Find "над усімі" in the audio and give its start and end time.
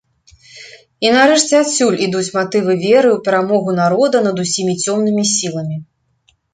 4.31-4.73